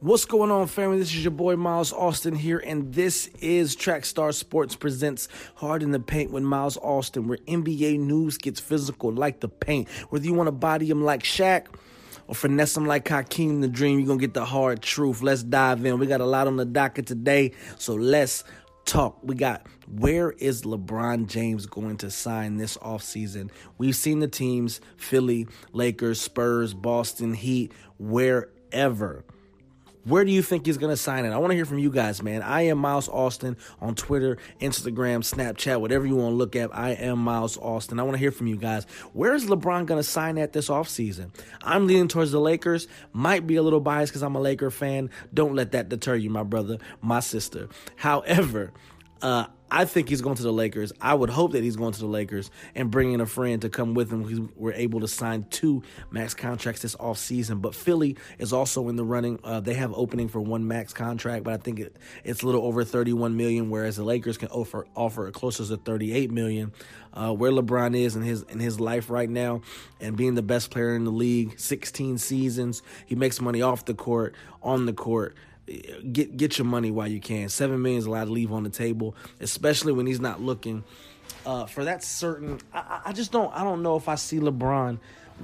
What's 0.00 0.26
going 0.26 0.50
on, 0.50 0.66
family? 0.66 0.98
This 0.98 1.08
is 1.08 1.24
your 1.24 1.30
boy 1.30 1.56
Miles 1.56 1.90
Austin 1.90 2.34
here, 2.34 2.58
and 2.58 2.92
this 2.92 3.28
is 3.40 3.74
Trackstar 3.74 4.34
Sports 4.34 4.76
Presents 4.76 5.26
Hard 5.54 5.82
in 5.82 5.90
the 5.90 5.98
Paint 5.98 6.32
with 6.32 6.42
Miles 6.42 6.76
Austin, 6.76 7.26
where 7.26 7.38
NBA 7.38 7.98
news 8.00 8.36
gets 8.36 8.60
physical 8.60 9.10
like 9.10 9.40
the 9.40 9.48
paint. 9.48 9.88
Whether 10.10 10.26
you 10.26 10.34
want 10.34 10.48
to 10.48 10.52
body 10.52 10.90
him 10.90 11.02
like 11.02 11.22
Shaq 11.22 11.68
or 12.26 12.34
finesse 12.34 12.76
him 12.76 12.84
like 12.84 13.08
Hakeem 13.08 13.62
the 13.62 13.68
Dream, 13.68 13.98
you're 13.98 14.06
going 14.06 14.18
to 14.18 14.22
get 14.22 14.34
the 14.34 14.44
hard 14.44 14.82
truth. 14.82 15.22
Let's 15.22 15.42
dive 15.42 15.82
in. 15.86 15.98
We 15.98 16.06
got 16.06 16.20
a 16.20 16.26
lot 16.26 16.46
on 16.46 16.56
the 16.56 16.66
docket 16.66 17.06
today, 17.06 17.52
so 17.78 17.94
let's 17.94 18.44
talk. 18.84 19.20
We 19.22 19.34
got 19.34 19.66
where 19.90 20.32
is 20.32 20.64
LeBron 20.64 21.26
James 21.26 21.64
going 21.64 21.96
to 21.98 22.10
sign 22.10 22.58
this 22.58 22.76
offseason? 22.76 23.50
We've 23.78 23.96
seen 23.96 24.18
the 24.18 24.28
teams 24.28 24.82
Philly, 24.98 25.48
Lakers, 25.72 26.20
Spurs, 26.20 26.74
Boston, 26.74 27.32
Heat, 27.32 27.72
wherever. 27.98 29.24
Where 30.06 30.24
do 30.24 30.30
you 30.30 30.40
think 30.40 30.66
he's 30.66 30.78
going 30.78 30.92
to 30.92 30.96
sign 30.96 31.24
it? 31.24 31.30
I 31.32 31.38
want 31.38 31.50
to 31.50 31.56
hear 31.56 31.64
from 31.64 31.80
you 31.80 31.90
guys, 31.90 32.22
man. 32.22 32.40
I 32.40 32.62
am 32.62 32.78
Miles 32.78 33.08
Austin 33.08 33.56
on 33.80 33.96
Twitter, 33.96 34.38
Instagram, 34.60 35.24
Snapchat, 35.24 35.80
whatever 35.80 36.06
you 36.06 36.14
want 36.14 36.30
to 36.30 36.36
look 36.36 36.54
at. 36.54 36.72
I 36.72 36.90
am 36.90 37.18
Miles 37.18 37.58
Austin. 37.58 37.98
I 37.98 38.04
want 38.04 38.14
to 38.14 38.20
hear 38.20 38.30
from 38.30 38.46
you 38.46 38.56
guys. 38.56 38.84
Where 39.14 39.34
is 39.34 39.46
LeBron 39.46 39.84
going 39.86 39.98
to 39.98 40.04
sign 40.04 40.38
at 40.38 40.52
this 40.52 40.68
offseason? 40.68 41.30
I'm 41.60 41.88
leaning 41.88 42.06
towards 42.06 42.30
the 42.30 42.38
Lakers. 42.38 42.86
Might 43.12 43.48
be 43.48 43.56
a 43.56 43.62
little 43.64 43.80
biased 43.80 44.12
because 44.12 44.22
I'm 44.22 44.36
a 44.36 44.40
Laker 44.40 44.70
fan. 44.70 45.10
Don't 45.34 45.56
let 45.56 45.72
that 45.72 45.88
deter 45.88 46.14
you, 46.14 46.30
my 46.30 46.44
brother, 46.44 46.78
my 47.02 47.18
sister. 47.18 47.68
However, 47.96 48.72
uh, 49.22 49.46
I 49.68 49.84
think 49.84 50.08
he's 50.08 50.20
going 50.20 50.36
to 50.36 50.42
the 50.44 50.52
Lakers. 50.52 50.92
I 51.00 51.12
would 51.14 51.28
hope 51.28 51.52
that 51.52 51.64
he's 51.64 51.74
going 51.74 51.92
to 51.92 51.98
the 51.98 52.06
Lakers 52.06 52.52
and 52.76 52.88
bringing 52.88 53.20
a 53.20 53.26
friend 53.26 53.60
to 53.62 53.68
come 53.68 53.94
with 53.94 54.12
him. 54.12 54.22
We 54.22 54.48
were 54.54 54.72
able 54.72 55.00
to 55.00 55.08
sign 55.08 55.44
two 55.50 55.82
max 56.10 56.34
contracts 56.34 56.82
this 56.82 56.94
off 57.00 57.18
season. 57.18 57.58
But 57.58 57.74
Philly 57.74 58.16
is 58.38 58.52
also 58.52 58.88
in 58.88 58.94
the 58.94 59.04
running. 59.04 59.40
Uh, 59.42 59.58
they 59.58 59.74
have 59.74 59.92
opening 59.92 60.28
for 60.28 60.40
one 60.40 60.68
max 60.68 60.92
contract, 60.92 61.42
but 61.42 61.54
I 61.54 61.56
think 61.56 61.80
it, 61.80 61.96
it's 62.22 62.42
a 62.42 62.46
little 62.46 62.64
over 62.64 62.84
31 62.84 63.36
million, 63.36 63.68
whereas 63.68 63.96
the 63.96 64.04
Lakers 64.04 64.38
can 64.38 64.48
offer 64.48 64.86
offer 64.94 65.30
closer 65.32 65.66
to 65.66 65.76
38 65.76 66.30
million. 66.30 66.72
Uh, 67.12 67.32
where 67.32 67.50
LeBron 67.50 67.96
is 67.96 68.14
in 68.14 68.22
his 68.22 68.42
in 68.42 68.60
his 68.60 68.78
life 68.78 69.08
right 69.08 69.30
now, 69.30 69.62
and 70.00 70.18
being 70.18 70.34
the 70.34 70.42
best 70.42 70.70
player 70.70 70.94
in 70.94 71.04
the 71.04 71.10
league, 71.10 71.58
16 71.58 72.18
seasons, 72.18 72.82
he 73.06 73.14
makes 73.14 73.40
money 73.40 73.62
off 73.62 73.86
the 73.86 73.94
court, 73.94 74.34
on 74.62 74.84
the 74.84 74.92
court 74.92 75.34
get 76.12 76.36
get 76.36 76.58
your 76.58 76.66
money 76.66 76.90
while 76.90 77.08
you 77.08 77.20
can. 77.20 77.48
Seven 77.48 77.82
million 77.82 77.98
is 77.98 78.06
a 78.06 78.10
lot 78.10 78.24
to 78.24 78.30
leave 78.30 78.52
on 78.52 78.62
the 78.62 78.70
table, 78.70 79.16
especially 79.40 79.92
when 79.92 80.06
he's 80.06 80.20
not 80.20 80.40
looking 80.40 80.84
uh, 81.44 81.66
for 81.66 81.84
that 81.84 82.02
certain. 82.02 82.60
I, 82.72 83.02
I, 83.06 83.12
just 83.12 83.32
don't. 83.32 83.52
I 83.54 83.64
don't 83.64 83.82
know 83.82 83.96
if 83.96 84.08
I 84.08 84.14
see 84.14 84.38
LeBron 84.38 84.98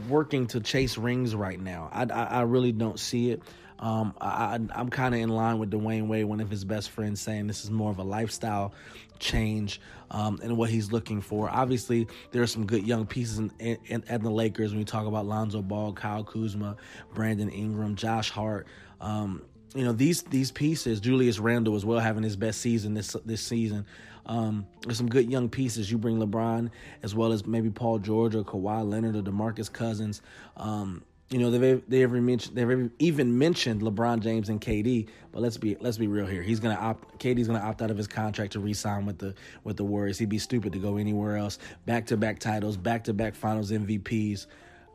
working 0.08 0.46
to 0.48 0.60
chase 0.60 0.96
rings 0.96 1.34
right 1.34 1.60
now. 1.60 1.88
I 1.92 2.02
I, 2.04 2.24
I 2.24 2.40
really 2.42 2.72
don't 2.72 2.98
see 2.98 3.30
it. 3.30 3.42
Um, 3.82 4.14
I, 4.20 4.54
am 4.54 4.90
kind 4.90 5.12
of 5.12 5.20
in 5.20 5.28
line 5.28 5.58
with 5.58 5.72
Dwyane 5.72 6.06
Wade, 6.06 6.24
one 6.24 6.40
of 6.40 6.48
his 6.48 6.64
best 6.64 6.90
friends, 6.90 7.20
saying 7.20 7.48
this 7.48 7.64
is 7.64 7.70
more 7.70 7.90
of 7.90 7.98
a 7.98 8.04
lifestyle 8.04 8.74
change 9.18 9.80
um, 10.12 10.38
and 10.40 10.56
what 10.56 10.70
he's 10.70 10.92
looking 10.92 11.20
for. 11.20 11.50
Obviously, 11.50 12.06
there 12.30 12.42
are 12.42 12.46
some 12.46 12.64
good 12.64 12.86
young 12.86 13.06
pieces 13.06 13.40
in, 13.40 13.50
in, 13.58 14.04
in, 14.08 14.22
the 14.22 14.30
Lakers 14.30 14.70
when 14.70 14.78
we 14.78 14.84
talk 14.84 15.06
about 15.06 15.26
Lonzo 15.26 15.62
Ball, 15.62 15.92
Kyle 15.92 16.22
Kuzma, 16.22 16.76
Brandon 17.12 17.48
Ingram, 17.48 17.96
Josh 17.96 18.30
Hart. 18.30 18.68
Um, 19.00 19.42
you 19.74 19.84
know 19.84 19.92
these 19.92 20.22
these 20.22 20.50
pieces, 20.50 21.00
Julius 21.00 21.38
Randle 21.38 21.74
as 21.74 21.84
well 21.84 21.98
having 21.98 22.22
his 22.22 22.36
best 22.36 22.60
season 22.60 22.94
this 22.94 23.16
this 23.24 23.42
season. 23.42 23.86
Um, 24.26 24.66
there's 24.82 24.98
some 24.98 25.08
good 25.08 25.30
young 25.30 25.48
pieces. 25.48 25.90
You 25.90 25.98
bring 25.98 26.18
LeBron 26.18 26.70
as 27.02 27.14
well 27.14 27.32
as 27.32 27.44
maybe 27.44 27.70
Paul 27.70 27.98
George 27.98 28.34
or 28.34 28.44
Kawhi 28.44 28.88
Leonard 28.88 29.16
or 29.16 29.22
DeMarcus 29.22 29.72
Cousins. 29.72 30.22
Um, 30.56 31.02
you 31.32 31.38
know 31.38 31.50
they've 31.50 31.82
they 31.88 32.02
ever 32.02 32.20
mentioned 32.20 32.56
they've 32.56 32.90
even 32.98 33.38
mentioned 33.38 33.80
LeBron 33.80 34.20
James 34.20 34.50
and 34.50 34.60
KD, 34.60 35.08
but 35.32 35.40
let's 35.40 35.56
be 35.56 35.76
let's 35.80 35.96
be 35.96 36.06
real 36.06 36.26
here. 36.26 36.42
He's 36.42 36.60
gonna 36.60 36.74
opt 36.74 37.18
KD's 37.18 37.46
gonna 37.46 37.60
opt 37.60 37.80
out 37.80 37.90
of 37.90 37.96
his 37.96 38.06
contract 38.06 38.52
to 38.52 38.60
re-sign 38.60 39.06
with 39.06 39.18
the 39.18 39.34
with 39.64 39.78
the 39.78 39.84
Warriors. 39.84 40.18
He'd 40.18 40.28
be 40.28 40.38
stupid 40.38 40.74
to 40.74 40.78
go 40.78 40.98
anywhere 40.98 41.36
else. 41.38 41.58
Back 41.86 42.06
to 42.06 42.18
back 42.18 42.38
titles, 42.38 42.76
back 42.76 43.04
to 43.04 43.14
back 43.14 43.34
Finals 43.34 43.70
MVPs. 43.70 44.46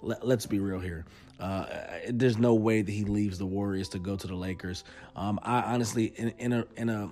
Let, 0.02 0.24
us 0.24 0.46
be 0.46 0.60
real 0.60 0.80
here. 0.80 1.06
Uh, 1.40 1.66
there's 2.10 2.38
no 2.38 2.54
way 2.56 2.82
that 2.82 2.92
he 2.92 3.04
leaves 3.04 3.38
the 3.38 3.46
Warriors 3.46 3.90
to 3.90 4.00
go 4.00 4.16
to 4.16 4.28
the 4.28 4.36
Lakers. 4.36 4.84
Um, 5.16 5.40
I 5.44 5.62
honestly, 5.62 6.14
in, 6.16 6.34
in 6.40 6.54
a 6.54 6.66
in 6.76 6.90
a 6.90 7.12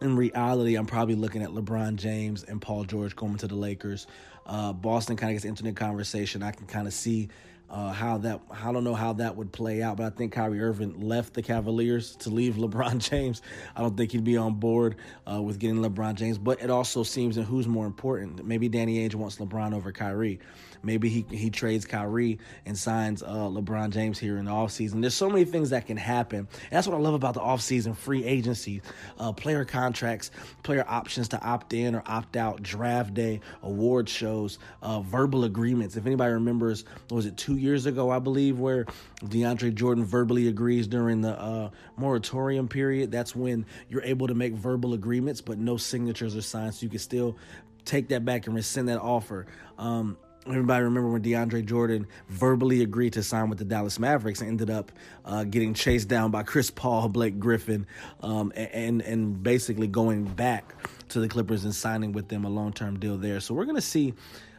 in 0.00 0.16
reality, 0.16 0.76
I'm 0.76 0.86
probably 0.86 1.14
looking 1.14 1.42
at 1.42 1.50
LeBron 1.50 1.96
James 1.96 2.44
and 2.44 2.60
Paul 2.60 2.84
George 2.84 3.16
going 3.16 3.36
to 3.36 3.48
the 3.48 3.54
Lakers. 3.54 4.06
Uh, 4.46 4.72
Boston 4.72 5.16
kind 5.16 5.30
of 5.30 5.34
gets 5.36 5.44
into 5.44 5.62
the 5.62 5.72
conversation. 5.72 6.42
I 6.42 6.50
can 6.50 6.66
kind 6.66 6.86
of 6.86 6.92
see 6.92 7.28
uh, 7.70 7.92
how 7.92 8.18
that 8.18 8.40
I 8.50 8.72
don't 8.72 8.84
know 8.84 8.94
how 8.94 9.14
that 9.14 9.36
would 9.36 9.50
play 9.52 9.82
out, 9.82 9.96
but 9.96 10.06
I 10.06 10.10
think 10.10 10.32
Kyrie 10.32 10.60
Irving 10.60 11.00
left 11.00 11.34
the 11.34 11.42
Cavaliers 11.42 12.14
to 12.16 12.30
leave 12.30 12.54
LeBron 12.56 12.98
James. 12.98 13.42
I 13.74 13.80
don't 13.80 13.96
think 13.96 14.12
he'd 14.12 14.24
be 14.24 14.36
on 14.36 14.54
board 14.54 14.96
uh, 15.30 15.40
with 15.40 15.58
getting 15.58 15.78
LeBron 15.78 16.14
James, 16.14 16.38
but 16.38 16.62
it 16.62 16.70
also 16.70 17.02
seems 17.02 17.36
that 17.36 17.44
who's 17.44 17.66
more 17.66 17.86
important. 17.86 18.44
Maybe 18.44 18.68
Danny 18.68 19.06
Ainge 19.06 19.14
wants 19.14 19.36
LeBron 19.38 19.74
over 19.74 19.92
Kyrie. 19.92 20.38
Maybe 20.84 21.08
he 21.08 21.24
he 21.30 21.50
trades 21.50 21.84
Kyrie 21.84 22.38
and 22.66 22.76
signs 22.76 23.22
uh, 23.22 23.26
LeBron 23.26 23.90
James 23.90 24.18
here 24.18 24.36
in 24.38 24.44
the 24.44 24.50
offseason. 24.50 25.00
There's 25.00 25.14
so 25.14 25.30
many 25.30 25.44
things 25.44 25.70
that 25.70 25.86
can 25.86 25.96
happen. 25.96 26.38
And 26.38 26.48
that's 26.70 26.86
what 26.86 26.96
I 26.96 27.00
love 27.00 27.14
about 27.14 27.34
the 27.34 27.40
offseason 27.40 27.96
free 27.96 28.24
agency, 28.24 28.82
uh, 29.18 29.32
player 29.32 29.64
contracts, 29.64 30.30
player 30.62 30.84
options 30.86 31.28
to 31.28 31.42
opt 31.42 31.72
in 31.72 31.94
or 31.94 32.02
opt 32.06 32.36
out, 32.36 32.62
draft 32.62 33.14
day, 33.14 33.40
award 33.62 34.08
shows, 34.08 34.58
uh, 34.82 35.00
verbal 35.00 35.44
agreements. 35.44 35.96
If 35.96 36.06
anybody 36.06 36.32
remembers, 36.32 36.84
was 37.10 37.26
it 37.26 37.36
two 37.36 37.56
years 37.56 37.86
ago, 37.86 38.10
I 38.10 38.18
believe, 38.18 38.58
where 38.58 38.86
DeAndre 39.22 39.74
Jordan 39.74 40.04
verbally 40.04 40.48
agrees 40.48 40.86
during 40.86 41.20
the 41.20 41.40
uh, 41.40 41.70
moratorium 41.96 42.68
period? 42.68 43.10
That's 43.10 43.34
when 43.34 43.66
you're 43.88 44.02
able 44.02 44.26
to 44.26 44.34
make 44.34 44.54
verbal 44.54 44.94
agreements, 44.94 45.40
but 45.40 45.58
no 45.58 45.76
signatures 45.76 46.36
are 46.36 46.42
signed, 46.42 46.74
so 46.74 46.84
you 46.84 46.90
can 46.90 46.98
still 46.98 47.36
take 47.84 48.08
that 48.08 48.24
back 48.24 48.46
and 48.46 48.54
rescind 48.54 48.88
that 48.88 49.00
offer. 49.00 49.46
Um, 49.78 50.16
Everybody 50.46 50.84
remember 50.84 51.08
when 51.08 51.22
DeAndre 51.22 51.64
Jordan 51.64 52.06
verbally 52.28 52.82
agreed 52.82 53.14
to 53.14 53.22
sign 53.22 53.48
with 53.48 53.58
the 53.58 53.64
Dallas 53.64 53.98
Mavericks 53.98 54.40
and 54.40 54.50
ended 54.50 54.68
up 54.68 54.92
uh, 55.24 55.44
getting 55.44 55.72
chased 55.72 56.08
down 56.08 56.30
by 56.30 56.42
Chris 56.42 56.70
Paul, 56.70 57.08
Blake 57.10 57.38
Griffin, 57.38 57.86
um, 58.20 58.52
and 58.54 59.00
and 59.00 59.42
basically 59.42 59.86
going 59.86 60.24
back 60.24 60.74
to 61.08 61.20
the 61.20 61.28
Clippers 61.28 61.64
and 61.64 61.74
signing 61.74 62.12
with 62.12 62.28
them 62.28 62.44
a 62.44 62.50
long 62.50 62.72
term 62.72 62.98
deal 62.98 63.16
there. 63.16 63.40
So 63.40 63.54
we're 63.54 63.64
gonna 63.64 63.80
see, 63.80 64.12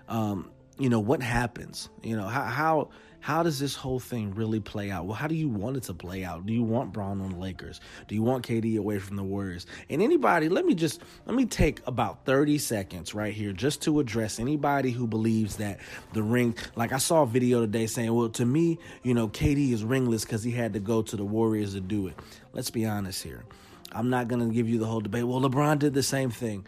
um, 0.07 0.49
you 0.77 0.89
know, 0.89 0.99
what 0.99 1.21
happens. 1.21 1.89
You 2.03 2.17
know 2.17 2.27
how 2.27 2.43
how 2.43 2.89
how 3.21 3.41
does 3.41 3.57
this 3.57 3.75
whole 3.75 3.99
thing 3.99 4.35
really 4.35 4.59
play 4.59 4.91
out? 4.91 5.05
Well, 5.05 5.15
how 5.15 5.27
do 5.27 5.33
you 5.33 5.49
want 5.49 5.77
it 5.77 5.83
to 5.83 5.95
play 5.95 6.23
out? 6.23 6.45
Do 6.45 6.53
you 6.53 6.61
want 6.61 6.93
Bron 6.93 7.21
on 7.21 7.31
the 7.31 7.37
Lakers? 7.37 7.81
Do 8.07 8.13
you 8.13 8.21
want 8.21 8.45
KD 8.45 8.77
away 8.77 8.99
from 8.99 9.15
the 9.15 9.23
Warriors? 9.23 9.65
And 9.89 9.99
anybody, 9.99 10.47
let 10.47 10.63
me 10.63 10.75
just 10.75 11.01
let 11.25 11.35
me 11.35 11.45
take 11.45 11.81
about 11.87 12.25
30 12.25 12.57
seconds 12.57 13.15
right 13.15 13.33
here 13.33 13.51
just 13.51 13.81
to 13.83 13.99
address 13.99 14.39
anybody 14.39 14.91
who 14.91 15.07
believes 15.07 15.55
that 15.55 15.79
the 16.13 16.21
ring 16.21 16.55
like 16.75 16.93
I 16.93 16.97
saw 16.99 17.23
a 17.23 17.27
video 17.27 17.61
today 17.61 17.87
saying, 17.87 18.13
"Well, 18.13 18.29
to 18.29 18.45
me, 18.45 18.77
you 19.01 19.13
know, 19.13 19.27
KD 19.27 19.71
is 19.71 19.83
ringless 19.83 20.25
cuz 20.25 20.43
he 20.43 20.51
had 20.51 20.73
to 20.73 20.79
go 20.79 21.01
to 21.01 21.15
the 21.15 21.25
Warriors 21.25 21.73
to 21.73 21.81
do 21.81 22.07
it." 22.07 22.19
Let's 22.53 22.69
be 22.69 22.85
honest 22.85 23.23
here. 23.23 23.45
I'm 23.91 24.09
not 24.09 24.27
going 24.27 24.45
to 24.45 24.53
give 24.53 24.67
you 24.67 24.77
the 24.77 24.85
whole 24.85 24.99
debate. 24.99 25.23
Well, 25.23 25.39
LeBron 25.39 25.79
did 25.79 25.93
the 25.93 26.03
same 26.03 26.29
thing. 26.29 26.67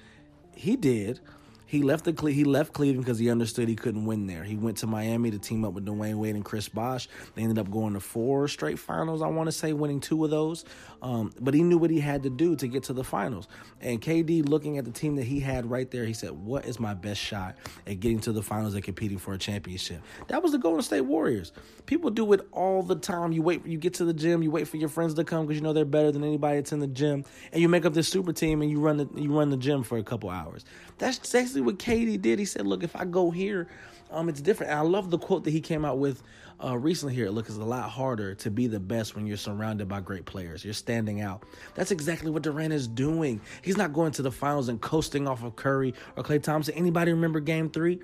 He 0.55 0.77
did. 0.77 1.19
He 1.67 1.81
left 1.81 2.05
the 2.05 2.31
he 2.31 2.45
left 2.45 2.73
Cleveland 2.73 3.05
because 3.05 3.19
he 3.19 3.29
understood 3.29 3.67
he 3.67 3.75
couldn't 3.75 4.05
win 4.05 4.25
there. 4.25 4.43
He 4.43 4.55
went 4.55 4.77
to 4.77 4.87
Miami 4.87 5.31
to 5.31 5.37
team 5.37 5.65
up 5.65 5.73
with 5.73 5.85
Dwyane 5.85 6.15
Wade 6.15 6.35
and 6.35 6.43
Chris 6.43 6.69
Bosh. 6.69 7.07
They 7.35 7.43
ended 7.43 7.59
up 7.59 7.69
going 7.69 7.93
to 7.93 7.99
four 7.99 8.47
straight 8.47 8.79
finals. 8.79 9.21
I 9.21 9.27
want 9.27 9.47
to 9.47 9.51
say 9.51 9.73
winning 9.73 9.99
two 9.99 10.23
of 10.23 10.31
those. 10.31 10.65
Um, 11.01 11.33
but 11.39 11.53
he 11.53 11.61
knew 11.63 11.77
what 11.77 11.91
he 11.91 11.99
had 11.99 12.23
to 12.23 12.29
do 12.29 12.55
to 12.55 12.67
get 12.67 12.83
to 12.83 12.93
the 12.93 13.03
finals. 13.03 13.47
And 13.81 14.01
KD, 14.01 14.47
looking 14.47 14.77
at 14.77 14.85
the 14.85 14.91
team 14.91 15.15
that 15.17 15.25
he 15.25 15.39
had 15.39 15.69
right 15.69 15.91
there, 15.91 16.05
he 16.05 16.13
said, 16.13 16.31
"What 16.31 16.65
is 16.65 16.79
my 16.79 16.93
best 16.93 17.21
shot 17.21 17.55
at 17.85 17.99
getting 17.99 18.19
to 18.21 18.31
the 18.31 18.41
finals 18.41 18.73
and 18.73 18.83
competing 18.83 19.17
for 19.17 19.33
a 19.33 19.37
championship?" 19.37 20.01
That 20.27 20.41
was 20.41 20.53
the 20.53 20.57
Golden 20.57 20.81
State 20.81 21.01
Warriors. 21.01 21.51
People 21.85 22.09
do 22.09 22.31
it 22.33 22.47
all 22.51 22.81
the 22.81 22.95
time. 22.95 23.31
You 23.31 23.41
wait, 23.41 23.65
you 23.65 23.77
get 23.77 23.93
to 23.95 24.05
the 24.05 24.13
gym, 24.13 24.41
you 24.41 24.51
wait 24.51 24.67
for 24.67 24.77
your 24.77 24.89
friends 24.89 25.13
to 25.15 25.23
come 25.23 25.45
because 25.45 25.57
you 25.57 25.63
know 25.63 25.73
they're 25.73 25.85
better 25.85 26.11
than 26.11 26.23
anybody 26.23 26.57
that's 26.57 26.71
in 26.71 26.79
the 26.79 26.87
gym, 26.87 27.25
and 27.51 27.61
you 27.61 27.69
make 27.69 27.85
up 27.85 27.93
this 27.93 28.07
super 28.07 28.33
team 28.33 28.61
and 28.61 28.71
you 28.71 28.79
run 28.79 28.97
the 28.97 29.07
you 29.15 29.37
run 29.37 29.49
the 29.49 29.57
gym 29.57 29.83
for 29.83 29.97
a 29.97 30.03
couple 30.03 30.29
hours. 30.29 30.65
That's 30.97 31.19
basically 31.57 31.61
what 31.61 31.79
KD 31.79 32.21
did. 32.21 32.39
He 32.39 32.45
said, 32.45 32.67
"Look, 32.67 32.83
if 32.83 32.95
I 32.95 33.05
go 33.05 33.31
here." 33.31 33.67
Um, 34.09 34.29
it's 34.29 34.39
different. 34.39 34.71
And 34.71 34.79
I 34.79 34.83
love 34.83 35.09
the 35.09 35.17
quote 35.17 35.43
that 35.43 35.51
he 35.51 35.59
came 35.59 35.83
out 35.83 35.97
with 35.97 36.23
uh, 36.63 36.77
recently 36.77 37.13
here. 37.13 37.29
Look, 37.29 37.47
it's 37.47 37.57
a 37.57 37.63
lot 37.63 37.89
harder 37.89 38.35
to 38.35 38.49
be 38.49 38.67
the 38.67 38.79
best 38.79 39.17
when 39.17 39.27
you're 39.27 39.35
surrounded 39.35 39.89
by 39.89 39.99
great 39.99 40.23
players. 40.23 40.63
You're 40.63 40.73
standing 40.73 41.19
out. 41.19 41.43
That's 41.75 41.91
exactly 41.91 42.31
what 42.31 42.43
Durant 42.43 42.71
is 42.71 42.87
doing. 42.87 43.41
He's 43.61 43.75
not 43.75 43.91
going 43.91 44.13
to 44.13 44.21
the 44.21 44.31
finals 44.31 44.69
and 44.69 44.79
coasting 44.79 45.27
off 45.27 45.43
of 45.43 45.57
Curry 45.57 45.93
or 46.15 46.23
Klay 46.23 46.41
Thompson. 46.41 46.73
Anybody 46.75 47.11
remember 47.11 47.41
game 47.41 47.69
three? 47.69 47.99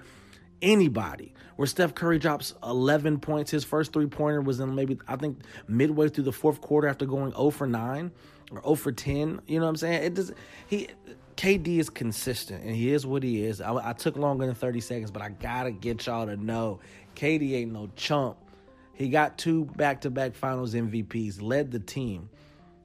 Anybody. 0.62 1.34
Where 1.56 1.68
Steph 1.68 1.96
Curry 1.96 2.20
drops 2.20 2.54
11 2.62 3.20
points. 3.22 3.50
His 3.50 3.64
first 3.64 3.94
three 3.94 4.08
pointer 4.08 4.42
was 4.42 4.60
in 4.60 4.76
maybe, 4.76 5.00
I 5.08 5.16
think, 5.16 5.40
midway 5.70 6.10
through 6.10 6.26
the 6.26 6.34
fourth 6.34 6.60
quarter 6.60 6.90
after 6.90 7.06
going 7.06 7.32
0 7.32 7.52
for 7.52 7.66
9 7.66 8.12
or 8.52 8.62
0 8.62 8.76
for 8.76 8.92
10. 8.92 9.40
You 9.48 9.60
know 9.60 9.66
what 9.68 9.70
I'm 9.70 9.78
saying? 9.78 10.04
It 10.04 10.14
does, 10.16 10.34
he, 10.68 10.90
KD 11.36 11.80
is 11.80 11.90
consistent 11.90 12.64
and 12.64 12.76
he 12.76 12.92
is 12.92 13.06
what 13.06 13.24
he 13.24 13.44
is. 13.44 13.62
I, 13.62 13.90
I, 13.90 13.94
took 13.94 14.18
longer 14.18 14.46
than 14.46 14.56
30 14.56 14.80
seconds, 14.82 15.12
but 15.12 15.22
I 15.22 15.30
gotta 15.30 15.72
get 15.72 16.06
y'all 16.06 16.26
to 16.26 16.38
know 16.38 16.80
KD 17.16 17.54
ain't 17.54 17.72
no 17.72 17.90
chump. 17.96 18.38
He 18.94 19.10
got 19.10 19.38
two 19.38 19.66
back-to-back 19.66 20.36
Finals 20.36 20.76
MVPs, 20.76 21.42
led 21.42 21.72
the 21.72 21.80
team, 21.80 22.30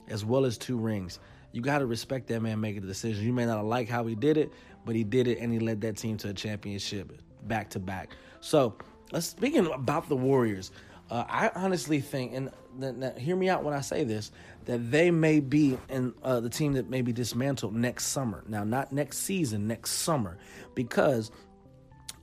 as 0.09 0.25
well 0.25 0.45
as 0.45 0.57
two 0.57 0.79
rings. 0.79 1.19
You 1.53 1.61
got 1.61 1.79
to 1.79 1.87
respect 1.87 2.29
that 2.29 2.41
man 2.41 2.61
making 2.61 2.83
the 2.83 2.87
decision. 2.87 3.25
You 3.25 3.33
may 3.33 3.47
not 3.47 3.65
like 3.65 3.89
how 3.89 4.07
he 4.07 4.15
did 4.15 4.37
it, 4.37 4.53
but 4.85 4.95
he 4.95 5.05
did 5.05 5.29
it 5.29 5.39
and 5.39 5.53
he 5.53 5.59
led 5.59 5.81
that 5.83 5.97
team 5.97 6.17
to 6.19 6.31
a 6.31 6.33
championship 6.33 7.21
back 7.47 7.71
to 7.71 7.79
back. 7.79 8.11
So, 8.41 8.77
uh, 9.13 9.21
speaking 9.21 9.67
about 9.67 10.09
the 10.09 10.17
Warriors, 10.17 10.71
uh, 11.11 11.25
I 11.29 11.51
honestly 11.55 12.01
think, 12.01 12.33
and 12.35 12.51
th- 12.81 12.95
th- 13.01 13.19
hear 13.19 13.37
me 13.37 13.49
out 13.49 13.65
when 13.65 13.75
I 13.75 13.81
say 13.81 14.05
this, 14.05 14.31
that 14.67 14.91
they 14.91 15.11
may 15.11 15.41
be 15.41 15.79
in 15.89 16.13
uh, 16.23 16.41
the 16.41 16.51
team 16.51 16.75
that 16.75 16.91
may 16.91 17.01
be 17.03 17.13
dismantled 17.13 17.75
next 17.75 18.07
summer. 18.07 18.45
Now, 18.47 18.65
not 18.65 18.93
next 18.93 19.19
season, 19.19 19.67
next 19.67 19.93
summer, 19.93 20.39
because 20.75 21.31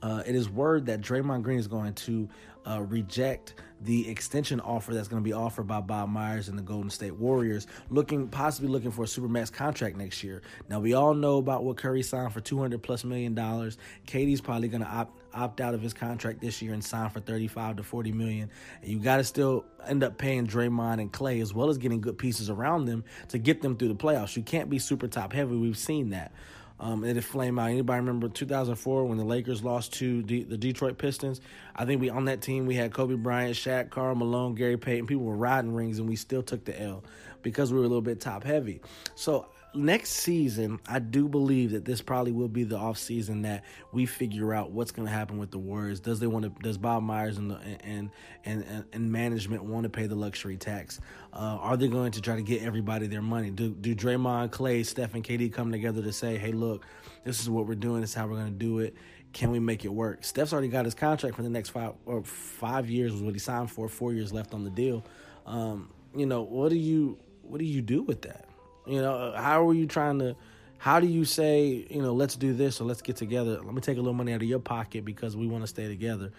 uh, 0.02 0.22
it 0.26 0.34
is 0.34 0.48
word 0.48 0.86
that 0.86 1.00
Draymond 1.00 1.42
Green 1.42 1.58
is 1.58 1.66
going 1.66 1.94
to 1.94 2.28
uh, 2.66 2.82
reject 2.82 3.54
the 3.82 4.08
extension 4.08 4.58
offer 4.60 4.94
that's 4.94 5.08
going 5.08 5.22
to 5.22 5.24
be 5.24 5.34
offered 5.34 5.66
by 5.66 5.80
Bob 5.80 6.08
Myers 6.08 6.48
and 6.48 6.58
the 6.58 6.62
Golden 6.62 6.90
State 6.90 7.14
Warriors, 7.14 7.66
looking 7.90 8.28
possibly 8.28 8.70
looking 8.70 8.90
for 8.90 9.02
a 9.02 9.06
supermax 9.06 9.52
contract 9.52 9.96
next 9.96 10.24
year. 10.24 10.42
Now 10.68 10.80
we 10.80 10.94
all 10.94 11.14
know 11.14 11.38
about 11.38 11.62
what 11.62 11.76
Curry 11.76 12.02
signed 12.02 12.32
for 12.32 12.40
200 12.40 12.82
plus 12.82 13.04
million 13.04 13.34
dollars. 13.34 13.76
KD's 14.06 14.40
probably 14.40 14.68
going 14.68 14.82
to 14.82 14.88
opt 14.88 15.20
opt 15.34 15.60
out 15.60 15.74
of 15.74 15.82
his 15.82 15.92
contract 15.92 16.40
this 16.40 16.62
year 16.62 16.72
and 16.72 16.82
sign 16.82 17.10
for 17.10 17.20
35 17.20 17.76
to 17.76 17.82
40 17.82 18.12
million. 18.12 18.50
And 18.80 18.90
you 18.90 18.98
got 18.98 19.18
to 19.18 19.24
still 19.24 19.66
end 19.86 20.02
up 20.02 20.16
paying 20.16 20.46
Draymond 20.46 20.98
and 20.98 21.12
Klay 21.12 21.42
as 21.42 21.52
well 21.52 21.68
as 21.68 21.76
getting 21.76 22.00
good 22.00 22.16
pieces 22.16 22.48
around 22.48 22.86
them 22.86 23.04
to 23.28 23.38
get 23.38 23.60
them 23.60 23.76
through 23.76 23.88
the 23.88 23.94
playoffs. 23.94 24.34
You 24.34 24.42
can't 24.42 24.70
be 24.70 24.78
super 24.78 25.06
top 25.06 25.34
heavy. 25.34 25.54
We've 25.54 25.76
seen 25.76 26.10
that 26.10 26.32
um, 26.78 27.04
and 27.04 27.16
it 27.16 27.22
flame 27.22 27.58
out. 27.58 27.70
Anybody 27.70 28.00
remember 28.00 28.28
2004 28.28 29.04
when 29.04 29.18
the 29.18 29.24
Lakers 29.24 29.64
lost 29.64 29.94
to 29.94 30.22
D- 30.22 30.44
the 30.44 30.56
Detroit 30.58 30.98
Pistons? 30.98 31.40
I 31.74 31.84
think 31.84 32.00
we 32.00 32.10
on 32.10 32.26
that 32.26 32.42
team 32.42 32.66
we 32.66 32.74
had 32.74 32.92
Kobe 32.92 33.14
Bryant, 33.14 33.54
Shaq, 33.56 33.90
Karl 33.90 34.14
Malone, 34.14 34.54
Gary 34.54 34.76
Payton. 34.76 35.06
People 35.06 35.24
were 35.24 35.36
riding 35.36 35.74
rings, 35.74 35.98
and 35.98 36.08
we 36.08 36.16
still 36.16 36.42
took 36.42 36.64
the 36.64 36.80
L 36.80 37.04
because 37.42 37.72
we 37.72 37.78
were 37.78 37.84
a 37.84 37.88
little 37.88 38.02
bit 38.02 38.20
top 38.20 38.44
heavy. 38.44 38.80
So 39.14 39.46
next 39.76 40.10
season, 40.10 40.80
I 40.86 40.98
do 40.98 41.28
believe 41.28 41.70
that 41.72 41.84
this 41.84 42.02
probably 42.02 42.32
will 42.32 42.48
be 42.48 42.64
the 42.64 42.76
off 42.76 42.98
season 42.98 43.42
that 43.42 43.64
we 43.92 44.06
figure 44.06 44.52
out 44.52 44.70
what's 44.70 44.90
going 44.90 45.06
to 45.06 45.12
happen 45.12 45.38
with 45.38 45.50
the 45.50 45.58
Warriors. 45.58 46.00
Does 46.00 46.20
they 46.20 46.26
want 46.26 46.44
to? 46.44 46.62
Does 46.62 46.78
Bob 46.78 47.02
Myers 47.02 47.38
and 47.38 47.50
the, 47.50 47.56
and, 47.84 48.10
and 48.44 48.84
and 48.92 49.12
management 49.12 49.64
want 49.64 49.84
to 49.84 49.88
pay 49.88 50.06
the 50.06 50.14
luxury 50.14 50.56
tax? 50.56 51.00
Uh, 51.32 51.58
are 51.60 51.76
they 51.76 51.88
going 51.88 52.12
to 52.12 52.20
try 52.20 52.36
to 52.36 52.42
get 52.42 52.62
everybody 52.62 53.06
their 53.06 53.22
money? 53.22 53.50
Do 53.50 53.70
do 53.70 53.94
Draymond, 53.94 54.50
Klay, 54.50 54.84
Steph, 54.84 55.14
and 55.14 55.22
KD 55.22 55.52
come 55.52 55.70
together 55.70 56.02
to 56.02 56.12
say, 56.12 56.38
"Hey, 56.38 56.52
look, 56.52 56.84
this 57.24 57.40
is 57.40 57.48
what 57.50 57.66
we're 57.66 57.74
doing. 57.74 58.00
This 58.00 58.10
is 58.10 58.16
how 58.16 58.26
we're 58.26 58.36
going 58.36 58.52
to 58.52 58.58
do 58.58 58.80
it." 58.80 58.94
Can 59.32 59.50
we 59.50 59.58
make 59.58 59.84
it 59.84 59.92
work? 59.92 60.24
Steph's 60.24 60.54
already 60.54 60.68
got 60.68 60.86
his 60.86 60.94
contract 60.94 61.36
for 61.36 61.42
the 61.42 61.50
next 61.50 61.68
five 61.68 61.92
or 62.06 62.24
five 62.24 62.88
years 62.88 63.12
was 63.12 63.20
what 63.20 63.34
he 63.34 63.38
signed 63.38 63.70
for. 63.70 63.86
Four 63.86 64.14
years 64.14 64.32
left 64.32 64.54
on 64.54 64.64
the 64.64 64.70
deal. 64.70 65.04
Um, 65.44 65.90
you 66.14 66.24
know, 66.24 66.42
what 66.42 66.70
do 66.70 66.76
you 66.76 67.18
what 67.42 67.58
do 67.58 67.66
you 67.66 67.82
do 67.82 68.02
with 68.02 68.22
that? 68.22 68.45
You 68.86 69.02
know, 69.02 69.32
how 69.36 69.68
are 69.68 69.74
you 69.74 69.86
trying 69.86 70.20
to? 70.20 70.36
How 70.78 71.00
do 71.00 71.06
you 71.06 71.24
say, 71.24 71.86
you 71.90 72.02
know, 72.02 72.12
let's 72.12 72.36
do 72.36 72.52
this 72.52 72.80
or 72.80 72.84
let's 72.84 73.02
get 73.02 73.16
together? 73.16 73.58
Let 73.62 73.74
me 73.74 73.80
take 73.80 73.96
a 73.96 74.00
little 74.00 74.12
money 74.12 74.32
out 74.32 74.42
of 74.42 74.48
your 74.48 74.58
pocket 74.58 75.04
because 75.04 75.36
we 75.36 75.46
want 75.46 75.64
to 75.64 75.66
stay 75.66 75.88
together. 75.88 76.30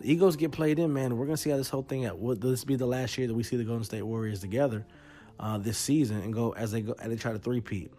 The 0.00 0.10
egos 0.10 0.36
get 0.36 0.52
played 0.52 0.78
in, 0.78 0.92
man. 0.92 1.16
We're 1.16 1.26
gonna 1.26 1.36
see 1.36 1.50
how 1.50 1.56
this 1.56 1.68
whole 1.68 1.82
thing. 1.82 2.04
At 2.04 2.18
will 2.18 2.36
this 2.36 2.64
be 2.64 2.76
the 2.76 2.86
last 2.86 3.18
year 3.18 3.26
that 3.26 3.34
we 3.34 3.42
see 3.42 3.56
the 3.56 3.64
Golden 3.64 3.84
State 3.84 4.02
Warriors 4.02 4.40
together 4.40 4.86
uh, 5.38 5.58
this 5.58 5.76
season 5.76 6.22
and 6.22 6.32
go 6.32 6.52
as 6.52 6.72
they 6.72 6.80
go 6.80 6.94
as 6.98 7.08
they 7.08 7.16
try 7.16 7.32
to 7.32 7.38
three-peat? 7.38 7.92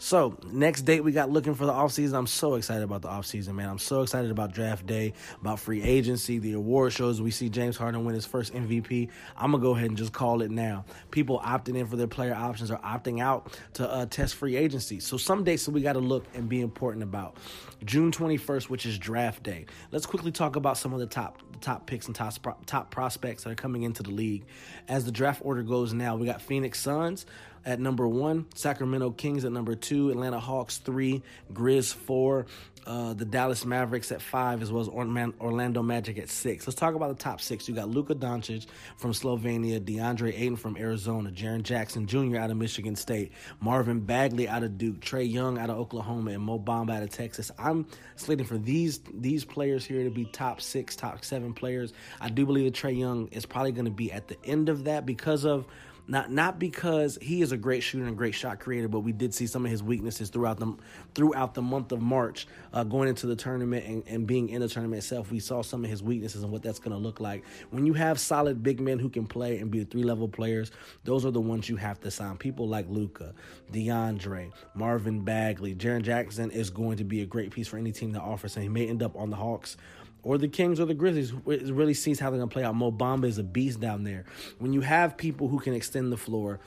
So, 0.00 0.38
next 0.52 0.82
date 0.82 1.02
we 1.02 1.10
got 1.10 1.28
looking 1.28 1.54
for 1.54 1.66
the 1.66 1.72
offseason. 1.72 2.14
I'm 2.14 2.28
so 2.28 2.54
excited 2.54 2.84
about 2.84 3.02
the 3.02 3.08
offseason, 3.08 3.54
man. 3.54 3.68
I'm 3.68 3.80
so 3.80 4.02
excited 4.02 4.30
about 4.30 4.52
draft 4.52 4.86
day, 4.86 5.12
about 5.40 5.58
free 5.58 5.82
agency, 5.82 6.38
the 6.38 6.52
award 6.52 6.92
shows. 6.92 7.20
We 7.20 7.32
see 7.32 7.48
James 7.48 7.76
Harden 7.76 8.04
win 8.04 8.14
his 8.14 8.24
first 8.24 8.54
MVP. 8.54 9.08
I'm 9.36 9.50
going 9.50 9.60
to 9.60 9.66
go 9.66 9.74
ahead 9.74 9.88
and 9.88 9.96
just 9.96 10.12
call 10.12 10.42
it 10.42 10.52
now. 10.52 10.84
People 11.10 11.40
opting 11.40 11.76
in 11.76 11.88
for 11.88 11.96
their 11.96 12.06
player 12.06 12.32
options 12.32 12.70
are 12.70 12.78
opting 12.78 13.20
out 13.20 13.58
to 13.74 13.90
uh, 13.90 14.06
test 14.06 14.36
free 14.36 14.54
agency. 14.54 15.00
So, 15.00 15.16
some 15.16 15.42
dates 15.42 15.64
that 15.64 15.72
we 15.72 15.80
got 15.80 15.94
to 15.94 15.98
look 15.98 16.26
and 16.32 16.48
be 16.48 16.60
important 16.60 17.02
about. 17.02 17.36
June 17.84 18.12
21st, 18.12 18.70
which 18.70 18.86
is 18.86 18.98
draft 18.98 19.42
day. 19.42 19.66
Let's 19.90 20.06
quickly 20.06 20.30
talk 20.30 20.54
about 20.54 20.78
some 20.78 20.92
of 20.92 21.00
the 21.00 21.06
top 21.06 21.42
the 21.58 21.58
top 21.58 21.86
picks 21.86 22.06
and 22.06 22.14
top 22.14 22.34
top 22.66 22.90
prospects 22.92 23.42
that 23.44 23.50
are 23.50 23.56
coming 23.56 23.82
into 23.82 24.04
the 24.04 24.10
league. 24.10 24.44
As 24.86 25.04
the 25.04 25.12
draft 25.12 25.42
order 25.44 25.62
goes 25.62 25.92
now, 25.92 26.14
we 26.14 26.26
got 26.26 26.40
Phoenix 26.40 26.78
Suns 26.78 27.26
at 27.64 27.80
number 27.80 28.08
one, 28.08 28.46
Sacramento 28.54 29.10
Kings 29.10 29.44
at 29.44 29.52
number 29.52 29.74
two, 29.74 29.87
Atlanta 29.90 30.40
Hawks 30.40 30.78
three, 30.78 31.22
Grizz 31.52 31.94
four, 31.94 32.46
uh, 32.88 33.12
the 33.12 33.26
Dallas 33.26 33.66
Mavericks 33.66 34.10
at 34.12 34.22
five, 34.22 34.62
as 34.62 34.72
well 34.72 34.80
as 34.80 34.88
Orlando 34.88 35.82
Magic 35.82 36.18
at 36.18 36.30
six. 36.30 36.66
Let's 36.66 36.78
talk 36.78 36.94
about 36.94 37.08
the 37.08 37.22
top 37.22 37.40
six. 37.40 37.68
You 37.68 37.74
got 37.74 37.88
Luka 37.88 38.14
Doncic 38.14 38.66
from 38.96 39.12
Slovenia, 39.12 39.78
DeAndre 39.78 40.32
Ayton 40.32 40.56
from 40.56 40.76
Arizona, 40.78 41.30
Jaren 41.30 41.62
Jackson 41.62 42.06
Jr. 42.06 42.38
out 42.38 42.50
of 42.50 42.56
Michigan 42.56 42.96
State, 42.96 43.32
Marvin 43.60 44.00
Bagley 44.00 44.48
out 44.48 44.62
of 44.62 44.78
Duke, 44.78 45.00
Trae 45.00 45.30
Young 45.30 45.58
out 45.58 45.68
of 45.68 45.78
Oklahoma, 45.78 46.30
and 46.30 46.42
Mo 46.42 46.58
Bamba 46.58 46.96
out 46.96 47.02
of 47.02 47.10
Texas. 47.10 47.50
I'm 47.58 47.86
slating 48.16 48.46
for 48.46 48.56
these 48.56 49.00
these 49.12 49.44
players 49.44 49.84
here 49.84 50.04
to 50.04 50.10
be 50.10 50.24
top 50.24 50.62
six, 50.62 50.96
top 50.96 51.24
seven 51.24 51.52
players. 51.52 51.92
I 52.20 52.30
do 52.30 52.46
believe 52.46 52.72
that 52.72 52.80
Trae 52.80 52.98
Young 52.98 53.28
is 53.28 53.44
probably 53.44 53.72
going 53.72 53.84
to 53.84 53.90
be 53.90 54.10
at 54.12 54.28
the 54.28 54.36
end 54.44 54.70
of 54.70 54.84
that 54.84 55.04
because 55.04 55.44
of 55.44 55.66
not 56.08 56.32
not 56.32 56.58
because 56.58 57.18
he 57.20 57.42
is 57.42 57.52
a 57.52 57.56
great 57.56 57.82
shooter 57.82 58.06
and 58.06 58.16
great 58.16 58.34
shot 58.34 58.60
creator, 58.60 58.88
but 58.88 59.00
we 59.00 59.12
did 59.12 59.34
see 59.34 59.46
some 59.46 59.64
of 59.66 59.70
his 59.70 59.82
weaknesses 59.82 60.30
throughout 60.30 60.58
the 60.58 60.74
throughout 61.14 61.52
the 61.54 61.60
month 61.60 61.92
of 61.92 62.00
March, 62.00 62.48
uh, 62.72 62.82
going 62.82 63.08
into 63.08 63.26
the 63.26 63.36
tournament 63.36 63.84
and, 63.84 64.02
and 64.06 64.26
being 64.26 64.48
in 64.48 64.62
the 64.62 64.68
tournament 64.68 65.02
itself. 65.02 65.30
We 65.30 65.38
saw 65.38 65.62
some 65.62 65.84
of 65.84 65.90
his 65.90 66.02
weaknesses 66.02 66.42
and 66.42 66.50
what 66.50 66.62
that's 66.62 66.78
going 66.78 66.96
to 66.96 66.98
look 66.98 67.20
like. 67.20 67.44
When 67.70 67.84
you 67.84 67.92
have 67.92 68.18
solid 68.18 68.62
big 68.62 68.80
men 68.80 68.98
who 68.98 69.10
can 69.10 69.26
play 69.26 69.58
and 69.58 69.70
be 69.70 69.84
three 69.84 70.02
level 70.02 70.28
players, 70.28 70.70
those 71.04 71.26
are 71.26 71.30
the 71.30 71.40
ones 71.40 71.68
you 71.68 71.76
have 71.76 72.00
to 72.00 72.10
sign. 72.10 72.38
People 72.38 72.66
like 72.66 72.86
Luka, 72.88 73.34
DeAndre, 73.70 74.50
Marvin 74.74 75.24
Bagley, 75.24 75.74
Jaren 75.74 76.02
Jackson 76.02 76.50
is 76.50 76.70
going 76.70 76.96
to 76.96 77.04
be 77.04 77.20
a 77.20 77.26
great 77.26 77.50
piece 77.50 77.68
for 77.68 77.76
any 77.76 77.92
team 77.92 78.12
that 78.12 78.22
offers, 78.22 78.56
and 78.56 78.62
he 78.62 78.70
may 78.70 78.88
end 78.88 79.02
up 79.02 79.14
on 79.14 79.28
the 79.28 79.36
Hawks 79.36 79.76
or 80.22 80.38
the 80.38 80.48
Kings 80.48 80.80
or 80.80 80.84
the 80.84 80.94
Grizzlies. 80.94 81.32
It 81.46 81.72
really 81.72 81.94
sees 81.94 82.20
how 82.20 82.30
they're 82.30 82.38
going 82.38 82.48
to 82.48 82.52
play 82.52 82.64
out. 82.64 82.74
Mo 82.74 82.90
Bamba 82.92 83.26
is 83.26 83.38
a 83.38 83.44
beast 83.44 83.80
down 83.80 84.04
there. 84.04 84.24
When 84.58 84.72
you 84.72 84.80
have 84.80 85.16
people 85.16 85.48
who 85.48 85.58
can 85.58 85.74
extend 85.74 86.12
the 86.12 86.16
floor, 86.16 86.60